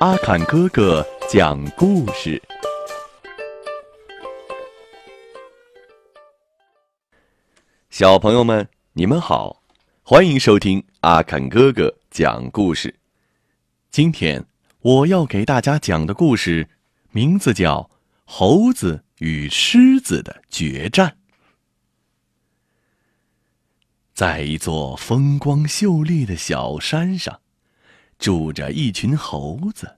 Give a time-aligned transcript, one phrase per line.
[0.00, 2.42] 阿坎哥哥讲故事。
[7.90, 9.62] 小朋友们，你们好，
[10.02, 12.94] 欢迎收听阿坎哥哥讲故事。
[13.90, 14.46] 今天
[14.80, 16.70] 我要给大家讲的故事，
[17.10, 17.82] 名字叫
[18.24, 21.10] 《猴子与狮子的决战》。
[24.14, 27.42] 在一座风光秀丽的小山上，
[28.20, 29.96] 住着一群猴子，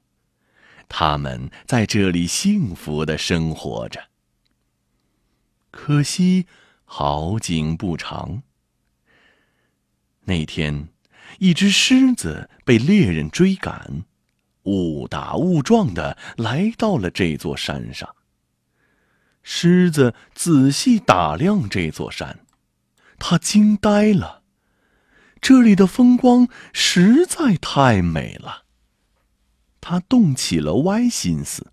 [0.89, 4.05] 他们在这里幸福的生活着。
[5.73, 6.47] 可惜，
[6.85, 8.43] 好景不长。
[10.25, 10.89] 那天，
[11.41, 14.05] 一只狮子被猎人追赶，
[14.63, 18.15] 误打误撞的来到了这座山上。
[19.43, 22.47] 狮子仔细打量这座山。
[23.19, 24.41] 他惊呆了，
[25.42, 28.62] 这里的风光实在太美了。
[29.80, 31.73] 他动起了歪心思，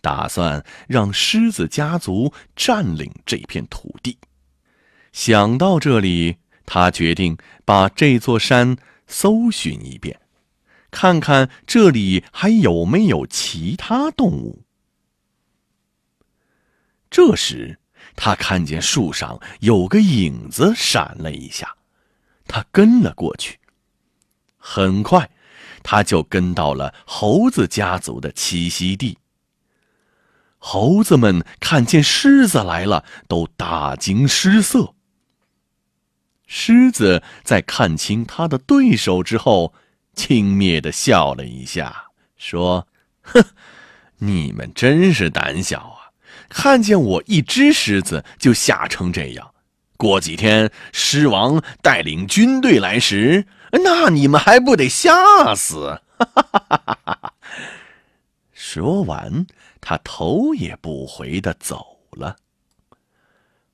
[0.00, 4.18] 打算让狮子家族占领这片土地。
[5.12, 8.76] 想到这里，他决定把这座山
[9.08, 10.20] 搜寻一遍，
[10.92, 14.62] 看看这里还有没有其他动物。
[17.10, 17.80] 这时。
[18.14, 21.76] 他看见树上有个影子闪了一下，
[22.46, 23.58] 他跟了过去。
[24.56, 25.30] 很快，
[25.82, 29.18] 他就跟到了猴子家族的栖息地。
[30.58, 34.94] 猴子们看见狮子来了，都大惊失色。
[36.46, 39.74] 狮子在看清他的对手之后，
[40.14, 42.88] 轻蔑的笑了一下，说
[43.22, 43.44] ：“哼，
[44.18, 46.10] 你们真是胆小啊！”
[46.48, 49.54] 看见我一只狮子就吓成这样，
[49.96, 56.00] 过几天狮王带领军队来时，那你们还不得吓死？
[58.52, 59.46] 说完，
[59.80, 62.36] 他头也不回的走了。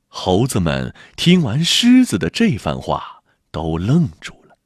[0.09, 4.57] 猴子们听完狮子的这番话，都愣住了，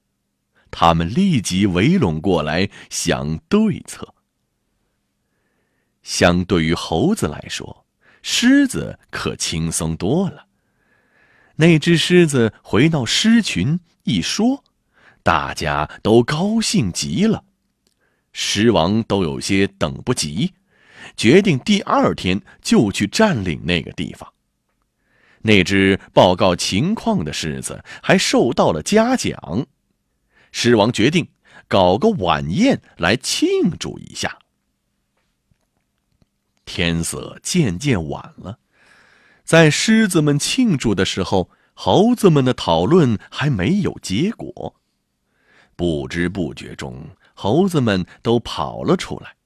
[0.71, 4.15] 他们立即围拢过来想对策。
[6.03, 7.87] 相对于猴子来说，
[8.23, 10.46] 狮子可轻松多了。
[11.57, 14.63] 那只狮子回到狮群一说，
[15.23, 17.45] 大家都高兴极了。
[18.33, 20.53] 狮王都有些等不及，
[21.17, 24.31] 决定第二天就去占领那个地方。
[25.41, 29.67] 那只报告情况的狮子还受到了嘉奖。
[30.53, 31.27] 狮王决定
[31.69, 34.39] 搞个晚宴来庆祝一下。
[36.65, 38.59] 天色渐渐晚了，
[39.47, 44.75] 在狮子们庆祝的时候，猴子们的讨论还没有结果。
[45.77, 49.37] 不知不觉中，猴子们都跑了出来。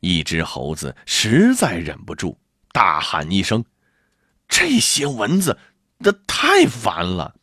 [0.00, 2.36] 一只猴子实在忍不住，
[2.70, 3.64] 大喊一声
[4.46, 5.58] ：“这些蚊子，
[6.00, 7.34] 这太烦了！”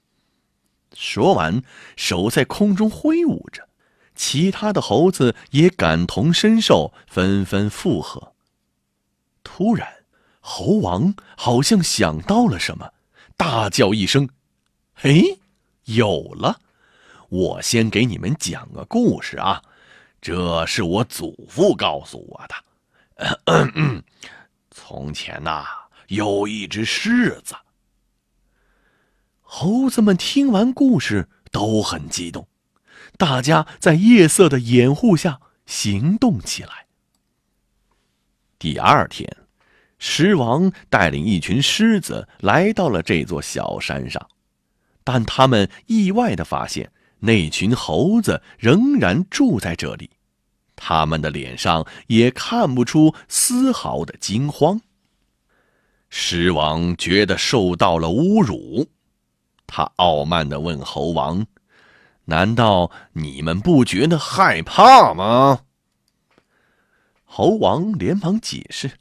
[0.93, 1.63] 说完，
[1.97, 3.67] 手在空中挥舞着，
[4.13, 8.35] 其他的猴子也感同身受，纷纷附和。
[9.43, 10.04] 突然，
[10.47, 12.93] 猴王好像想到了什么，
[13.35, 14.29] 大叫一声
[14.93, 15.39] ：“嘿，
[15.85, 16.61] 有了！
[17.29, 19.63] 我先给你们讲个故事啊，
[20.21, 24.03] 这是我祖父告诉我的。
[24.69, 25.65] 从前呐，
[26.09, 27.55] 有一只狮子。”
[29.41, 32.47] 猴子们听完故事都很激动，
[33.17, 36.85] 大家在夜色的掩护下行动起来。
[38.59, 39.44] 第二天。
[40.07, 44.29] 狮王带领一群狮子来到了这座小山上，
[45.03, 50.11] 但他们意外的发现，那群猴子仍然住在这里，
[50.75, 54.79] 他们的脸上也看不出丝毫的惊慌。
[56.11, 58.87] 狮王觉得受到了侮辱，
[59.65, 61.47] 他傲慢的问猴王
[62.25, 65.61] ：“难道你们不觉得害怕吗？”
[67.25, 68.91] 猴王连忙解释。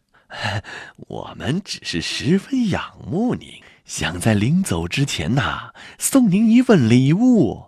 [1.09, 7.67] 我们只是十分仰慕您，想在临走之前呐，送您一份礼物。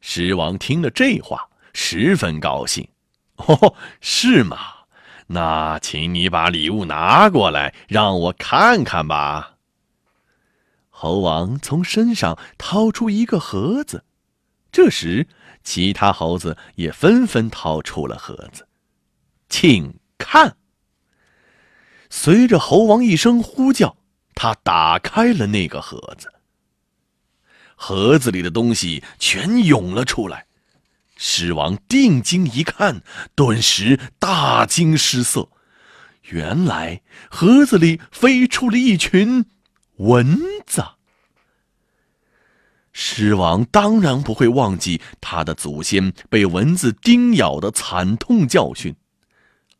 [0.00, 2.88] 狮王听了这话，十分高兴。
[3.36, 4.58] 哦，是吗？
[5.28, 9.56] 那请你把礼物拿过来，让我看看吧。
[10.88, 14.04] 猴王从身上掏出一个盒子，
[14.72, 15.28] 这时，
[15.62, 18.66] 其他猴子也纷纷掏出了盒子，
[19.48, 20.56] 请看。
[22.10, 23.96] 随着猴王一声呼叫，
[24.34, 26.32] 他打开了那个盒子。
[27.76, 30.46] 盒子里的东西全涌了出来，
[31.16, 33.02] 狮王定睛一看，
[33.34, 35.48] 顿时大惊失色。
[36.22, 39.46] 原来盒子里飞出了一群
[39.96, 40.84] 蚊子。
[42.92, 48.96] 狮王当然不会忘记他的祖先被蚊子叮咬的惨痛教训。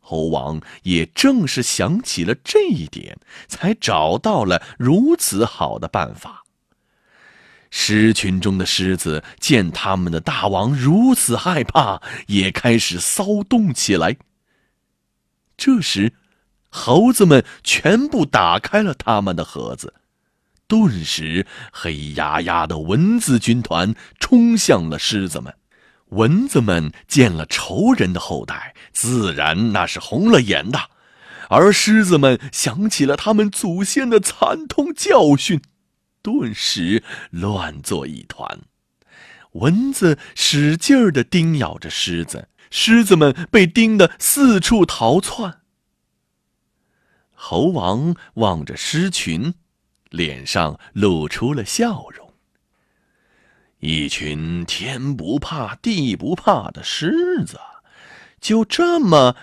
[0.09, 3.15] 猴王也正是想起了这一点，
[3.47, 6.43] 才找到了如此好的办法。
[7.69, 14.17] 狮群中的狮子见他们的大王如此害怕，也开始骚动起来。
[15.55, 16.13] 这时，
[16.69, 19.93] 猴子们全部打开了他们的盒子，
[20.67, 25.53] 顿时黑压压的蚊子军团冲向了狮子们。
[26.09, 30.79] 蚊子们见了仇人的后代，自然那是红了眼的；
[31.49, 35.61] 而狮子们想起了他们祖先的惨痛教训。
[36.21, 38.59] 顿时乱作一团，
[39.53, 45.61] 蚊子使劲儿的叮咬着狮子，狮子们被叮得四处逃窜。
[47.33, 49.53] 猴王望着狮群，
[50.09, 52.28] 脸上露出了笑容。
[53.79, 57.59] 一群天不怕地不怕的狮子，
[58.41, 59.37] 就这么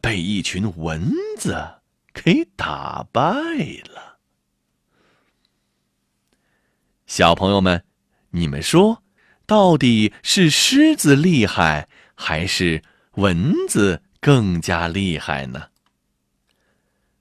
[0.00, 1.80] 被一群蚊子
[2.12, 4.18] 给打败了。
[7.06, 7.84] 小朋友们，
[8.30, 9.02] 你们说，
[9.44, 12.82] 到底是狮子厉害，还是
[13.16, 15.68] 蚊子更加厉害呢？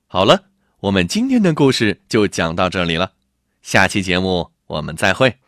[0.07, 0.45] 好了，
[0.80, 3.12] 我们今天的故事就讲到这里了，
[3.62, 5.43] 下期节目我们再会。